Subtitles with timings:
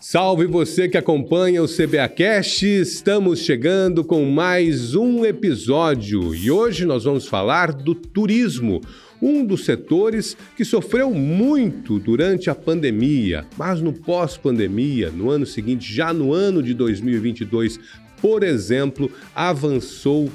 [0.00, 7.02] Salve você que acompanha o CBAcast, estamos chegando com mais um episódio e hoje nós
[7.02, 8.80] vamos falar do turismo,
[9.20, 15.92] um dos setores que sofreu muito durante a pandemia, mas no pós-pandemia, no ano seguinte,
[15.92, 17.80] já no ano de 2022,
[18.22, 20.30] por exemplo, avançou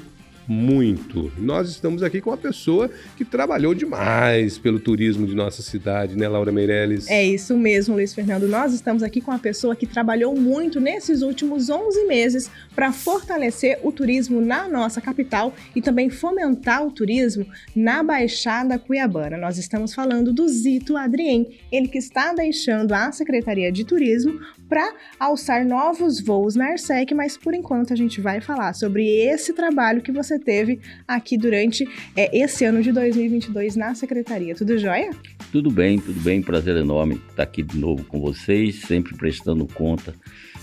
[0.46, 1.32] muito.
[1.38, 6.28] Nós estamos aqui com uma pessoa que trabalhou demais pelo turismo de nossa cidade, né,
[6.28, 7.08] Laura Meirelles?
[7.08, 8.46] É isso mesmo, Luiz Fernando.
[8.48, 13.78] Nós estamos aqui com uma pessoa que trabalhou muito nesses últimos 11 meses para fortalecer
[13.82, 19.36] o turismo na nossa capital e também fomentar o turismo na Baixada Cuiabana.
[19.36, 24.92] Nós estamos falando do Zito Adrien, ele que está deixando a Secretaria de Turismo para
[25.18, 30.02] alçar novos voos na Arsec, mas por enquanto a gente vai falar sobre esse trabalho
[30.02, 34.54] que você teve aqui durante é, esse ano de 2022 na Secretaria.
[34.54, 35.10] Tudo jóia?
[35.52, 36.42] Tudo bem, tudo bem.
[36.42, 40.14] Prazer enorme estar aqui de novo com vocês, sempre prestando conta.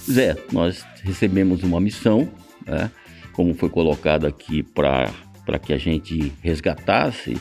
[0.09, 2.29] Zé, nós recebemos uma missão,
[2.65, 2.89] né,
[3.33, 7.37] como foi colocado aqui, para que a gente resgatasse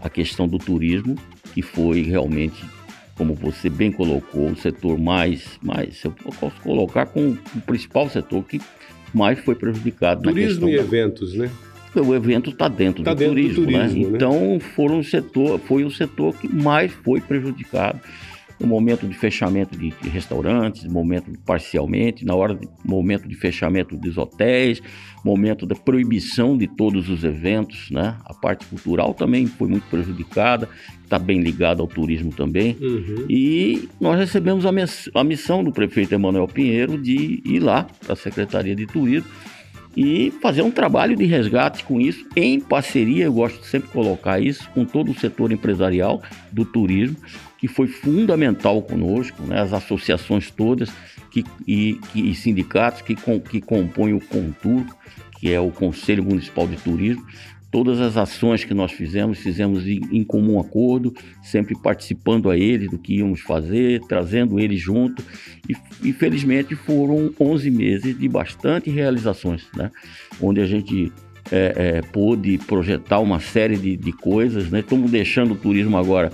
[0.00, 1.16] a questão do turismo,
[1.54, 2.62] que foi realmente
[3.16, 8.42] como você bem colocou, o setor mais, mais eu posso colocar como o principal setor
[8.44, 8.60] que
[9.12, 10.22] mais foi prejudicado.
[10.22, 10.82] Turismo e da...
[10.82, 11.50] eventos, né?
[11.94, 14.10] O evento está dentro, tá do, dentro turismo, do turismo, né?
[14.10, 14.16] né?
[14.16, 18.00] Então foram o setor, foi o setor que mais foi prejudicado
[18.62, 23.96] no momento de fechamento de, de restaurantes, momento parcialmente, na hora de momento de fechamento
[23.96, 24.80] dos hotéis,
[25.24, 28.16] momento da proibição de todos os eventos, né?
[28.24, 30.68] A parte cultural também foi muito prejudicada,
[31.02, 32.76] está bem ligada ao turismo também.
[32.80, 33.26] Uhum.
[33.28, 34.70] E nós recebemos a,
[35.14, 39.28] a missão do prefeito Emanuel Pinheiro de ir lá para a Secretaria de Turismo
[39.96, 44.40] e fazer um trabalho de resgate com isso, em parceria, eu gosto de sempre colocar
[44.40, 47.16] isso, com todo o setor empresarial do turismo,
[47.58, 49.60] que foi fundamental conosco, né?
[49.60, 50.90] as associações todas
[51.30, 54.84] que, e, e sindicatos que, com, que compõem o CONTUR,
[55.38, 57.26] que é o Conselho Municipal de Turismo,
[57.72, 61.12] todas as ações que nós fizemos, fizemos em, em, comum acordo,
[61.42, 65.24] sempre participando a eles do que íamos fazer, trazendo eles junto.
[65.66, 65.74] E,
[66.06, 69.90] e felizmente foram 11 meses de bastante realizações, né?
[70.38, 71.10] onde a gente
[71.50, 74.70] é, é, pôde projetar uma série de, de coisas.
[74.70, 74.80] Né?
[74.80, 76.30] Estamos deixando o turismo agora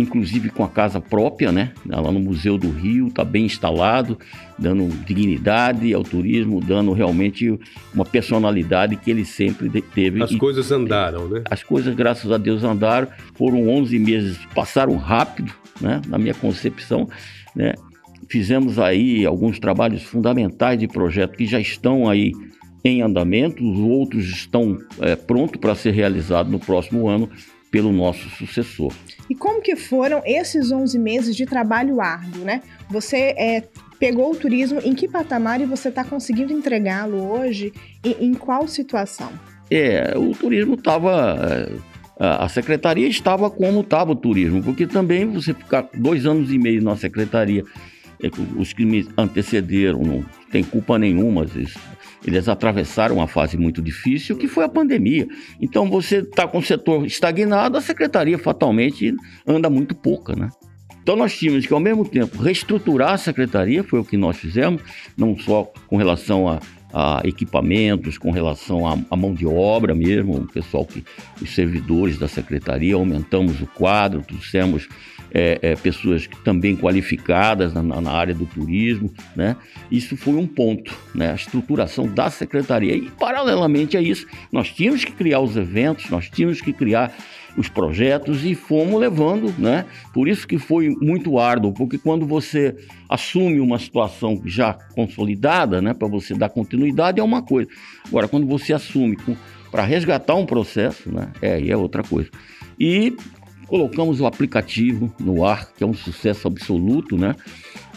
[0.00, 1.72] inclusive com a casa própria, né?
[1.86, 4.18] Lá no Museu do Rio, está bem instalado,
[4.58, 7.58] dando dignidade ao turismo, dando realmente
[7.92, 10.22] uma personalidade que ele sempre teve.
[10.22, 11.42] As e, coisas andaram, né?
[11.50, 13.08] As coisas, graças a Deus, andaram.
[13.34, 16.00] Foram 11 meses, passaram rápido, né?
[16.06, 17.08] Na minha concepção,
[17.54, 17.74] né?
[18.30, 22.32] Fizemos aí alguns trabalhos fundamentais de projeto que já estão aí
[22.84, 27.28] em andamento, os outros estão é, prontos para ser realizados no próximo ano
[27.70, 28.92] pelo nosso sucessor.
[29.28, 32.62] E como que foram esses 11 meses de trabalho árduo, né?
[32.88, 33.64] Você é,
[33.98, 37.72] pegou o turismo, em que patamar e você está conseguindo entregá-lo hoje?
[38.04, 39.30] E em qual situação?
[39.70, 41.36] É, o turismo estava...
[41.40, 46.58] É, a secretaria estava como estava o turismo, porque também você ficar dois anos e
[46.58, 47.62] meio na secretaria,
[48.56, 51.78] os que me antecederam não tem culpa nenhuma, isso
[52.26, 55.26] eles atravessaram uma fase muito difícil, que foi a pandemia.
[55.60, 59.14] Então, você está com o setor estagnado, a secretaria fatalmente
[59.46, 60.50] anda muito pouca, né?
[61.02, 64.82] Então, nós tínhamos que, ao mesmo tempo, reestruturar a secretaria, foi o que nós fizemos,
[65.16, 66.60] não só com relação a,
[66.92, 71.02] a equipamentos, com relação à mão de obra mesmo, o pessoal que,
[71.40, 74.86] os servidores da secretaria, aumentamos o quadro, trouxemos
[75.32, 79.56] é, é, pessoas também qualificadas na, na, área do turismo, né?
[79.90, 81.32] Isso foi um ponto, né?
[81.32, 82.94] A estruturação da secretaria.
[82.94, 87.14] E, paralelamente a isso, nós tínhamos que criar os eventos, nós tínhamos que criar
[87.56, 89.84] os projetos e fomos levando, né?
[90.14, 92.76] Por isso que foi muito árduo, porque quando você
[93.08, 97.68] assume uma situação já consolidada, né, para você dar continuidade é uma coisa.
[98.06, 99.16] Agora, quando você assume
[99.70, 102.30] para resgatar um processo, né, é, é outra coisa.
[102.78, 103.16] E
[103.68, 107.36] Colocamos o aplicativo no ar, que é um sucesso absoluto, né?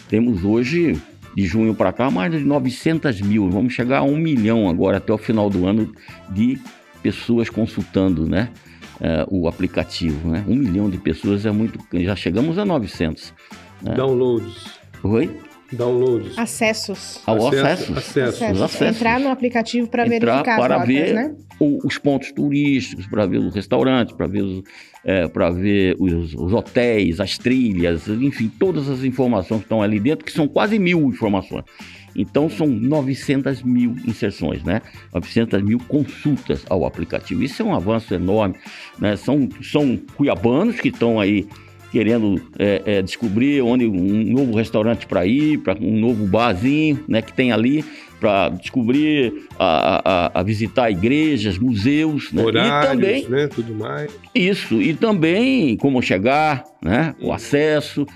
[0.08, 1.00] Temos hoje,
[1.34, 3.48] de junho para cá, mais de 900 mil.
[3.48, 5.90] Vamos chegar a um milhão agora, até o final do ano,
[6.28, 6.60] de
[7.02, 8.50] pessoas consultando, né?
[9.00, 10.44] É, o aplicativo, né?
[10.46, 11.78] Um milhão de pessoas é muito.
[11.94, 13.32] Já chegamos a 900.
[13.80, 13.94] Né?
[13.94, 14.78] Downloads.
[15.02, 15.30] Oi?
[15.72, 16.38] Downloads.
[16.38, 17.20] Acessos.
[17.26, 17.92] Ao acesso.
[17.94, 18.42] Acessos.
[18.42, 18.96] acessos.
[18.96, 21.34] Entrar no aplicativo para verificar para ver né?
[21.60, 24.62] os pontos turísticos, para ver os restaurantes, para ver, os,
[25.04, 29.98] é, para ver os, os, hotéis, as trilhas, enfim, todas as informações que estão ali
[29.98, 31.64] dentro, que são quase mil informações.
[32.14, 34.82] Então são 900 mil inserções, né?
[35.14, 37.42] 900 mil consultas ao aplicativo.
[37.42, 38.54] Isso é um avanço enorme,
[38.98, 39.16] né?
[39.16, 41.46] São, são cuiabanos que estão aí
[41.92, 47.20] querendo é, é, descobrir onde um novo restaurante para ir, para um novo barzinho né,
[47.20, 47.84] que tem ali,
[48.18, 52.42] para descobrir, a, a, a, visitar igrejas, museus, né?
[52.42, 54.10] Horários, e também né, tudo mais.
[54.34, 58.06] Isso e também como chegar, né, o acesso.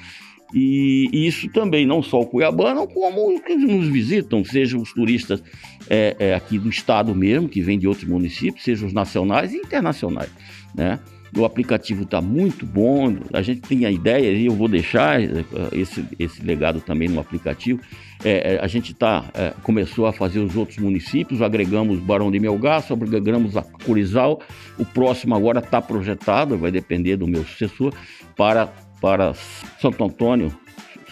[0.54, 5.42] E isso também, não só o cuiabano, como os que nos visitam, sejam os turistas
[5.90, 9.56] é, é, aqui do estado mesmo, que vêm de outros municípios, sejam os nacionais e
[9.56, 10.30] internacionais.
[10.74, 11.00] Né?
[11.36, 15.44] O aplicativo está muito bom, a gente tem a ideia, e eu vou deixar eh,
[15.72, 17.80] esse, esse legado também no aplicativo.
[18.24, 22.40] É, é, a gente tá, é, começou a fazer os outros municípios, agregamos Barão de
[22.40, 24.40] Melgaço, agregamos a Curizal.
[24.78, 27.92] O próximo agora está projetado, vai depender do meu sucessor,
[28.36, 29.34] para, para
[29.80, 30.52] Santo Antônio,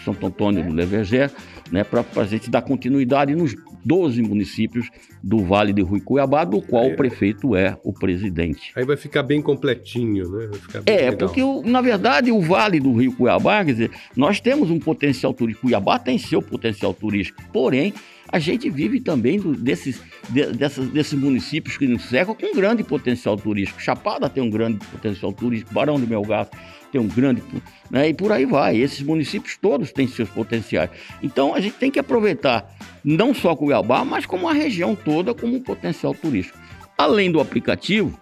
[0.03, 1.31] Santo Antônio do Leverger,
[1.71, 3.55] né, para a gente dar continuidade nos
[3.85, 4.89] 12 municípios
[5.23, 8.71] do Vale de Rui Cuiabá, do qual o prefeito é o presidente.
[8.75, 10.49] Aí vai ficar bem completinho, né?
[10.85, 11.17] é, legal.
[11.17, 15.67] porque na verdade o Vale do Rio Cuiabá, quer dizer, nós temos um potencial turístico,
[15.67, 17.93] Cuiabá tem seu potencial turístico, porém
[18.35, 22.83] a gente vive também desses, de, dessas, desses municípios que nos cercam com um grande
[22.83, 23.81] potencial turístico.
[23.81, 26.51] Chapada tem um grande potencial turístico, Barão de Melgaço
[26.91, 27.41] tem um grande.
[27.89, 28.75] Né, e por aí vai.
[28.75, 30.89] Esses municípios todos têm seus potenciais.
[31.23, 32.69] Então a gente tem que aproveitar
[33.05, 36.59] não só Cuiabá, mas como a região toda como um potencial turístico.
[36.97, 38.19] Além do aplicativo,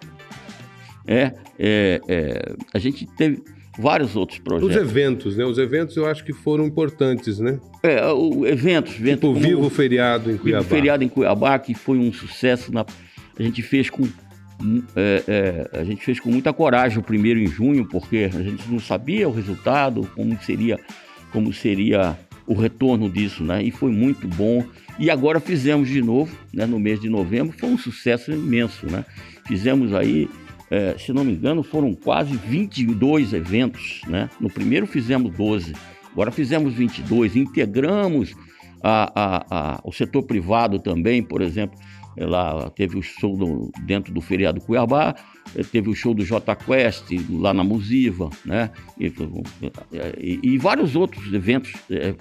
[1.08, 3.42] é, é, é, a gente teve
[3.78, 4.76] vários outros projetos.
[4.76, 5.44] Os eventos, né?
[5.44, 7.58] Os eventos eu acho que foram importantes, né?
[7.82, 9.30] É, o, eventos, eventos.
[9.30, 10.62] Tipo, Vivo Feriado em Cuiabá.
[10.62, 12.72] Vivo Feriado em Cuiabá, que foi um sucesso.
[12.72, 12.84] Na,
[13.38, 14.06] a gente fez com
[14.94, 18.70] é, é, a gente fez com muita coragem o primeiro em junho, porque a gente
[18.70, 20.78] não sabia o resultado, como seria,
[21.32, 22.16] como seria
[22.46, 23.62] o retorno disso, né?
[23.62, 24.64] E foi muito bom.
[24.98, 26.66] E agora fizemos de novo, né?
[26.66, 29.04] No mês de novembro, foi um sucesso imenso, né?
[29.46, 30.28] Fizemos aí,
[30.70, 34.30] é, se não me engano, foram quase 22 eventos, né?
[34.40, 35.74] No primeiro fizemos 12,
[36.12, 38.34] agora fizemos 22, integramos
[38.82, 41.78] a, a, a, o setor privado também, por exemplo,
[42.16, 45.14] lá teve o show do, dentro do feriado Cuiabá,
[45.56, 48.70] eh, teve o show do J Quest lá na Musiva, né?
[48.98, 49.12] E,
[50.18, 52.14] e, e vários outros eventos é,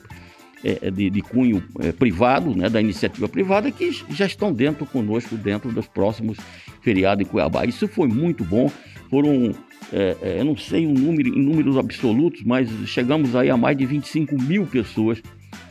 [0.63, 2.69] é, de, de, cunho é, privado, né?
[2.69, 6.37] Da iniciativa privada que já estão dentro conosco dentro dos próximos
[6.81, 7.65] feriados em Cuiabá.
[7.65, 8.71] Isso foi muito bom.
[9.09, 9.53] Foram
[10.37, 14.41] eu não sei um número, em números absolutos, mas chegamos aí a mais de 25
[14.41, 15.21] mil pessoas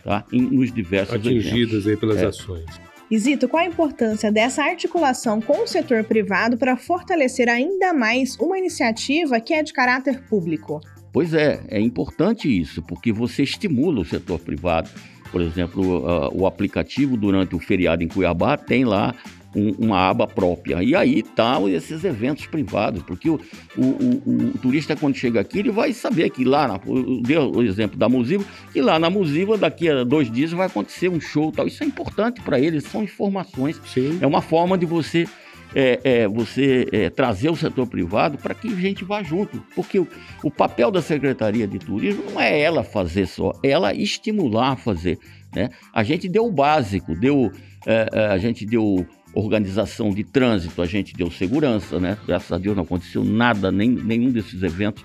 [0.05, 0.25] tá?
[0.33, 1.87] Em, nos diversos atingidas eventos.
[1.87, 2.65] aí pelas ações.
[3.11, 8.59] Isito, qual a importância dessa articulação com o setor privado para fortalecer ainda mais uma
[8.59, 10.81] iniciativa que é de caráter público?
[11.13, 14.89] Pois é, é importante isso, porque você estimula o setor privado.
[15.31, 19.15] Por exemplo, uh, o aplicativo durante o feriado em Cuiabá tem lá
[19.55, 20.83] um, uma aba própria.
[20.83, 23.41] E aí tá esses eventos privados, porque o,
[23.77, 26.81] o, o, o, turista, quando chega aqui, ele vai saber que lá, na,
[27.23, 31.09] deu o exemplo da Musiva, que lá na Musiva, daqui a dois dias, vai acontecer
[31.09, 31.67] um show tal.
[31.67, 33.81] Isso é importante para eles, são informações.
[33.87, 34.19] Sim.
[34.21, 35.27] É uma forma de você
[35.75, 39.63] é, é, você é, trazer o setor privado para que a gente vá junto.
[39.75, 40.09] Porque o,
[40.43, 44.77] o, papel da Secretaria de Turismo não é ela fazer só, é ela estimular a
[44.77, 45.19] fazer.
[45.55, 45.71] Né?
[45.93, 47.51] A gente deu o básico, deu,
[47.87, 52.19] é, é, a gente deu organização de trânsito, a gente deu segurança, né?
[52.27, 55.03] Graças a Deus não aconteceu nada, nem, nenhum desses eventos.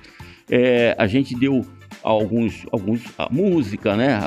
[0.50, 1.66] É, a gente deu
[2.04, 4.20] alguns, alguns a música, né?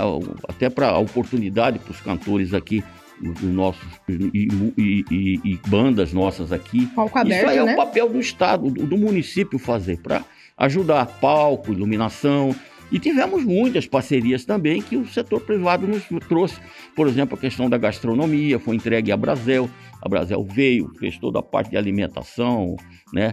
[0.49, 2.82] Até para a oportunidade para os cantores aqui,
[3.22, 6.86] os nossos e, e, e, e, bandas nossas aqui.
[6.86, 7.72] Palco aberto, Isso aí é né?
[7.74, 10.24] o papel do Estado, do, do município fazer, para
[10.56, 12.54] ajudar palco, iluminação,
[12.92, 16.56] e tivemos muitas parcerias também que o setor privado nos trouxe.
[16.96, 19.70] Por exemplo, a questão da gastronomia foi entregue à Brasel.
[20.02, 22.74] A Brasel veio, fez toda a parte de alimentação,
[23.12, 23.32] né?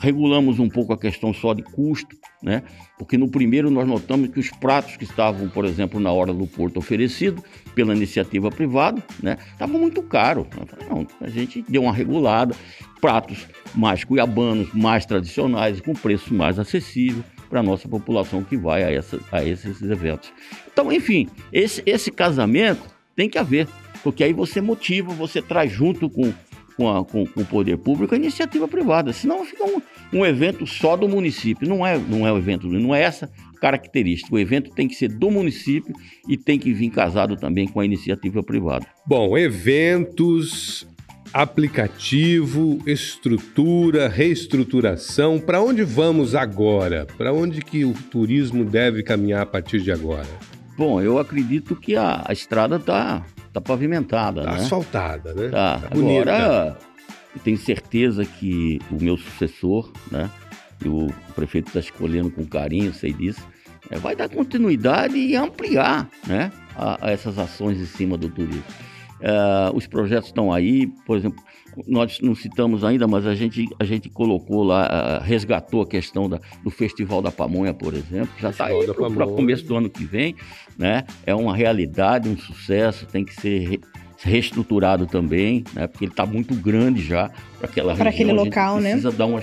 [0.00, 2.62] Regulamos um pouco a questão só de custo, né?
[2.98, 6.46] Porque no primeiro nós notamos que os pratos que estavam, por exemplo, na hora do
[6.46, 7.42] porto oferecido
[7.74, 9.38] pela iniciativa privada, né?
[9.52, 10.46] Estavam muito caros.
[10.88, 12.54] Não, a gente deu uma regulada,
[13.00, 18.82] pratos mais cuiabanos, mais tradicionais, com preço mais acessível para a nossa população que vai
[18.82, 20.32] a, essa, a esses eventos.
[20.72, 22.82] Então, enfim, esse, esse casamento
[23.14, 23.68] tem que haver,
[24.02, 26.32] porque aí você motiva, você traz junto com,
[26.76, 29.80] com, a, com, com o poder público a iniciativa privada, senão fica um,
[30.12, 34.34] um evento só do município, não é, não é o evento, não é essa característica.
[34.34, 35.94] O evento tem que ser do município
[36.28, 38.86] e tem que vir casado também com a iniciativa privada.
[39.06, 40.86] Bom, eventos,
[41.32, 45.38] aplicativo, estrutura, reestruturação.
[45.38, 47.06] Para onde vamos agora?
[47.16, 50.28] Para onde que o turismo deve caminhar a partir de agora?
[50.76, 54.62] Bom, eu acredito que a, a estrada está tá pavimentada, tá né?
[54.62, 55.48] asfaltada, né?
[55.48, 55.78] Tá.
[55.78, 56.78] tá Agora,
[57.34, 60.30] eu tenho certeza que o meu sucessor, né?
[60.84, 63.46] e o prefeito está escolhendo com carinho, sei disso,
[63.90, 68.64] é, vai dar continuidade e ampliar né, a, a essas ações em cima do turismo.
[69.22, 71.40] Uh, os projetos estão aí, por exemplo,
[71.86, 76.28] nós não citamos ainda, mas a gente, a gente colocou lá, uh, resgatou a questão
[76.28, 79.88] da, do Festival da Pamonha, por exemplo, já está aí para o começo do ano
[79.88, 80.34] que vem,
[80.76, 81.04] né?
[81.24, 83.80] É uma realidade, um sucesso, tem que ser re,
[84.24, 85.86] reestruturado também, né?
[85.86, 88.04] Porque ele está muito grande já para aquela região.
[88.04, 88.90] Para aquele local, né?
[88.90, 89.42] Precisa dar uma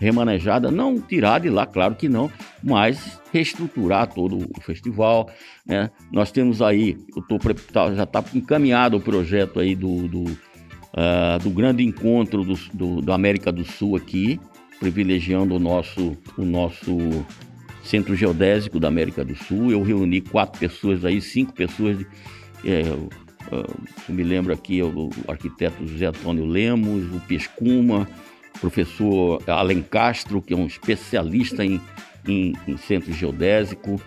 [0.00, 2.30] remanejada, não tirar de lá, claro que não,
[2.62, 5.30] mas reestruturar todo o festival.
[5.66, 5.90] Né?
[6.10, 7.38] Nós temos aí, eu tô,
[7.72, 13.02] tá, já está encaminhado o projeto aí do, do, uh, do grande encontro do, do,
[13.02, 14.40] da América do Sul aqui,
[14.80, 16.96] privilegiando o nosso, o nosso
[17.84, 19.70] Centro Geodésico da América do Sul.
[19.70, 22.06] Eu reuni quatro pessoas aí, cinco pessoas de,
[22.64, 22.84] é,
[23.50, 28.08] eu me lembro aqui o arquiteto José Antônio Lemos, o Pescuma,
[28.60, 31.80] professor Alen Castro, que é um especialista em,
[32.26, 34.00] em, em centro geodésico,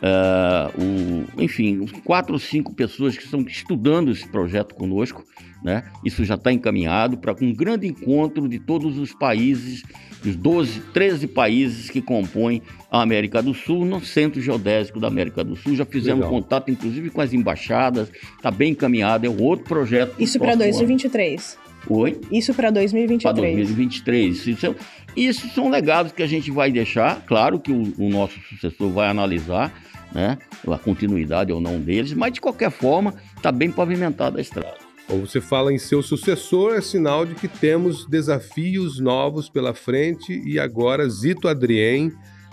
[0.00, 5.24] uh, o, enfim, quatro ou cinco pessoas que estão estudando esse projeto conosco.
[5.62, 5.84] Né?
[6.04, 9.82] Isso já está encaminhado para um grande encontro de todos os países,
[10.24, 15.44] os 12, 13 países que compõem a América do Sul, no Centro Geodésico da América
[15.44, 15.76] do Sul.
[15.76, 16.30] Já fizemos Legal.
[16.30, 20.14] contato, inclusive, com as embaixadas, está bem encaminhado, é um outro projeto.
[20.18, 21.58] Isso para 2023.
[21.88, 22.20] Oi?
[22.30, 23.22] Isso para 2023.
[23.22, 24.46] Para 2023.
[24.46, 24.76] Isso,
[25.16, 27.24] isso são legados que a gente vai deixar.
[27.26, 29.72] Claro que o, o nosso sucessor vai analisar
[30.12, 34.90] né, a continuidade ou não deles, mas de qualquer forma está bem pavimentada a estrada.
[35.08, 40.40] Ou você fala em seu sucessor, é sinal de que temos desafios novos pela frente
[40.46, 42.12] e agora Zito Adrien,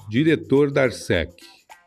[0.09, 1.31] diretor da Arsec.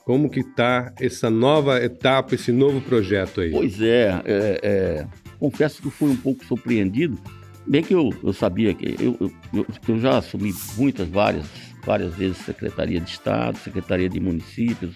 [0.04, 3.50] Como que está essa nova etapa, esse novo projeto aí?
[3.50, 5.06] Pois é, é, é
[5.40, 7.18] confesso que fui um pouco surpreendido.
[7.66, 9.16] Bem que eu, eu sabia que eu,
[9.52, 11.46] eu, eu já assumi muitas, várias,
[11.84, 14.94] várias vezes Secretaria de Estado, Secretaria de Municípios,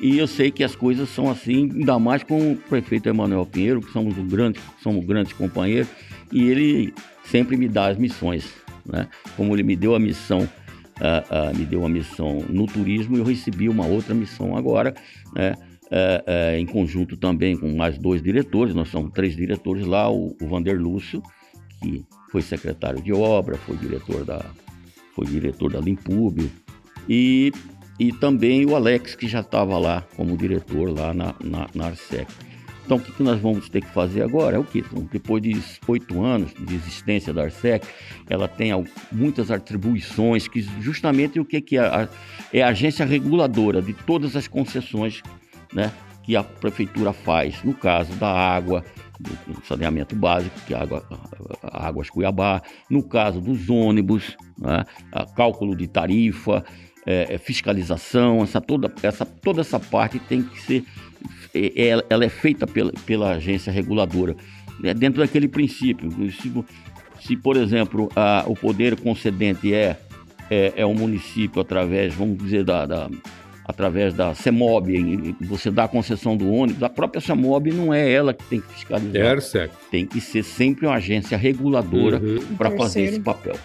[0.00, 3.80] e eu sei que as coisas são assim, ainda mais com o prefeito Emanuel Pinheiro,
[3.80, 5.88] que somos um grande, somos grandes companheiros,
[6.32, 6.94] e ele
[7.24, 8.44] sempre me dá as missões,
[8.86, 9.08] né?
[9.36, 13.24] Como ele me deu a missão, uh, uh, me deu a missão no turismo, eu
[13.24, 14.94] recebi uma outra missão agora,
[15.34, 15.56] né?
[15.90, 20.36] É, é, em conjunto também com mais dois diretores, nós somos três diretores lá, o,
[20.40, 21.22] o Vander Lúcio,
[21.80, 24.44] que foi secretário de obra, foi diretor da,
[25.14, 26.50] foi diretor da Limpub,
[27.08, 27.52] e,
[27.98, 32.30] e também o Alex, que já estava lá como diretor lá na, na, na Arsec.
[32.84, 34.56] Então, o que, nós vamos ter que fazer agora?
[34.56, 34.78] É o que?
[34.78, 37.86] Então, depois de oito anos de existência da Arsec,
[38.30, 38.70] ela tem
[39.12, 42.08] muitas atribuições que justamente o que, que é,
[42.50, 45.22] é a agência reguladora de todas as concessões
[45.72, 48.84] né, que a prefeitura faz, no caso da água,
[49.18, 51.02] do saneamento básico, que é água,
[51.62, 54.84] Águas Cuiabá, no caso dos ônibus, né,
[55.34, 56.64] cálculo de tarifa,
[57.06, 60.84] é, é, fiscalização, essa toda, essa, toda essa parte tem que ser,
[61.54, 64.36] é, é ela é feita pela, pela agência reguladora,
[64.78, 66.10] né, dentro daquele princípio.
[66.30, 66.52] Se,
[67.20, 69.98] se por exemplo, a, o poder concedente é,
[70.50, 73.10] é, é município através, vamos dizer, da, da
[73.68, 78.32] através da CEMOB, você dá a concessão do ônibus, a própria CEMOB não é ela
[78.32, 79.14] que tem que fiscalizar.
[79.58, 79.70] É.
[79.90, 82.56] Tem que ser sempre uma agência reguladora uhum.
[82.56, 83.56] para fazer esse papel.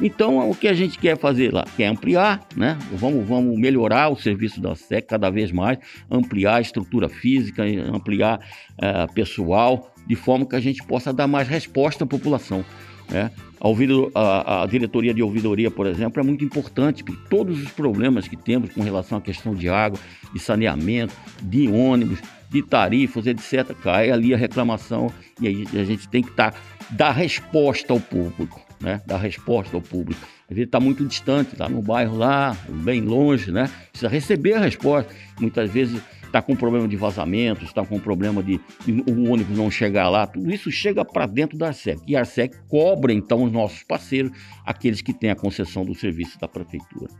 [0.00, 1.66] Então, o que a gente quer fazer lá?
[1.76, 2.78] Quer ampliar, né?
[2.92, 5.78] Vamos, vamos melhorar o serviço da SEC cada vez mais,
[6.10, 11.46] ampliar a estrutura física, ampliar uh, pessoal, de forma que a gente possa dar mais
[11.46, 12.64] resposta à população.
[13.10, 13.30] Né?
[13.62, 17.70] A, ouvido, a, a, diretoria de ouvidoria, por exemplo, é muito importante, porque todos os
[17.70, 20.00] problemas que temos com relação à questão de água,
[20.34, 22.18] de saneamento, de ônibus,
[22.50, 26.52] de tarifas, etc., cai ali a reclamação e a gente tem que tá,
[26.90, 29.00] dar resposta ao público, né?
[29.06, 30.20] dar resposta ao público.
[30.50, 33.70] Às vezes está muito distante, está no bairro lá, bem longe, né?
[33.92, 35.14] Precisa receber a resposta.
[35.40, 36.02] Muitas vezes
[36.32, 38.58] está com problema de vazamento, está com problema de,
[39.06, 42.00] o ônibus não chegar lá, tudo isso chega para dentro da Arsec.
[42.06, 44.32] E a Arsec cobra, então, os nossos parceiros,
[44.64, 47.10] aqueles que têm a concessão do serviço da prefeitura.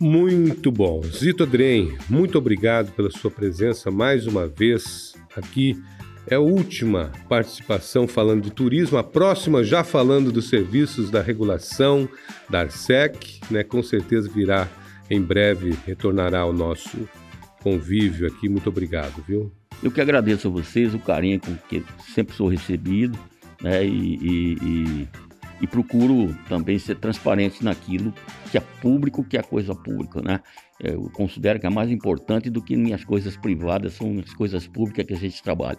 [0.00, 1.00] Muito bom.
[1.04, 5.80] Zito Adrien, muito obrigado pela sua presença mais uma vez aqui.
[6.28, 12.08] É a última participação falando de turismo, a próxima já falando dos serviços da regulação
[12.50, 13.62] da Arsec, né?
[13.62, 14.68] Com certeza virá
[15.08, 17.08] em breve, retornará ao nosso
[17.66, 18.48] convívio aqui.
[18.48, 19.50] Muito obrigado, viu?
[19.82, 23.18] Eu que agradeço a vocês o carinho com que sempre sou recebido,
[23.60, 23.84] né?
[23.84, 25.08] E, e, e,
[25.62, 28.14] e, procuro também ser transparente naquilo
[28.52, 30.40] que é público, que é coisa pública, né?
[30.78, 35.04] Eu considero que é mais importante do que minhas coisas privadas, são as coisas públicas
[35.04, 35.78] que a gente trabalha.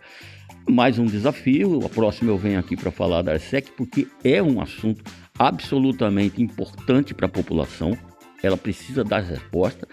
[0.70, 4.60] Mais um desafio, a próxima eu venho aqui para falar da ARSEC, porque é um
[4.60, 5.06] assunto
[5.40, 7.98] absolutamente importante para a população,
[8.44, 9.88] ela precisa dar resposta.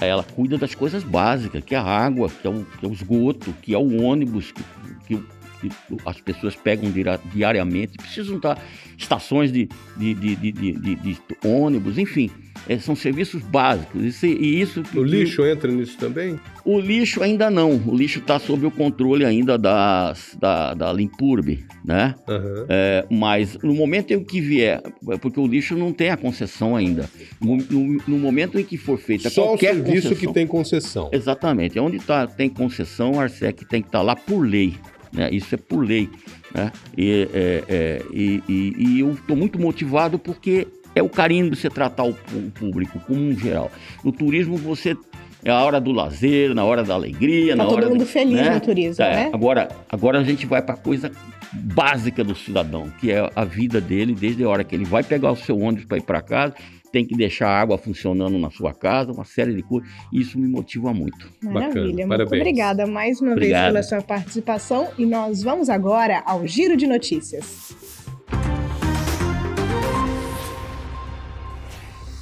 [0.00, 2.92] Ela cuida das coisas básicas, que é a água, que é o, que é o
[2.92, 4.62] esgoto, que é o ônibus, que,
[5.06, 5.16] que,
[5.60, 5.72] que
[6.06, 6.92] as pessoas pegam
[7.32, 7.96] diariamente.
[7.96, 8.58] Precisam estar
[8.96, 12.30] estações de, de, de, de ônibus, enfim
[12.68, 14.04] é, são serviços básicos.
[14.04, 16.38] Isso, e isso o lixo entra nisso também?
[16.64, 17.82] O lixo ainda não.
[17.86, 22.14] O lixo está sob o controle ainda das, da, da Limpurb, né?
[22.28, 22.66] Uhum.
[22.68, 24.82] É, mas no momento em que vier,
[25.22, 27.08] porque o lixo não tem a concessão ainda.
[27.40, 31.08] No, no, no momento em que for feita Só qualquer o serviço que tem concessão.
[31.10, 31.78] Exatamente.
[31.80, 34.74] Onde tá, tem concessão, o Arsec tem que estar tá lá por lei.
[35.10, 35.30] Né?
[35.32, 36.10] Isso é por lei.
[36.54, 36.70] Né?
[36.96, 40.66] E, é, é, e, e, e eu estou muito motivado porque
[40.98, 42.14] é o carinho de você tratar o
[42.58, 43.70] público como um geral.
[44.04, 44.96] No turismo você
[45.44, 48.40] é a hora do lazer, na hora da alegria, tá na todo hora mundo feliz
[48.40, 48.54] né?
[48.54, 49.30] no turismo, é, né?
[49.32, 51.12] Agora, agora a gente vai para a coisa
[51.52, 55.30] básica do cidadão, que é a vida dele, desde a hora que ele vai pegar
[55.30, 56.54] o seu ônibus para ir para casa,
[56.90, 59.88] tem que deixar a água funcionando na sua casa, uma série de coisas.
[60.12, 61.30] Isso me motiva muito.
[61.42, 63.72] Maravilha, Bacana, muito obrigada mais uma Obrigado.
[63.72, 67.97] vez pela sua participação e nós vamos agora ao giro de notícias.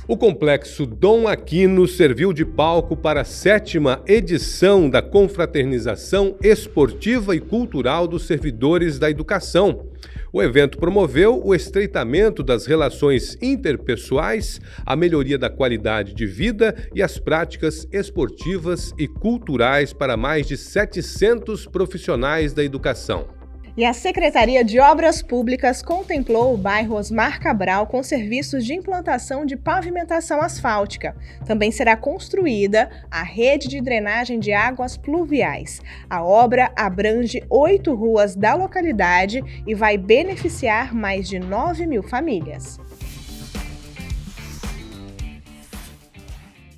[0.09, 7.41] O complexo Dom Aquino serviu de palco para a sétima edição da confraternização esportiva e
[7.41, 9.89] cultural dos servidores da educação.
[10.33, 17.03] O evento promoveu o estreitamento das relações interpessoais, a melhoria da qualidade de vida e
[17.03, 23.36] as práticas esportivas e culturais para mais de 700 profissionais da educação.
[23.77, 29.45] E a Secretaria de Obras Públicas contemplou o bairro Osmar Cabral com serviços de implantação
[29.45, 31.15] de pavimentação asfáltica.
[31.45, 35.83] Também será construída a rede de drenagem de águas pluviais.
[36.09, 42.81] A obra abrange oito ruas da localidade e vai beneficiar mais de 9 mil famílias.